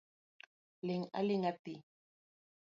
Ling'aling'a 0.85 1.51
thi. 1.63 1.75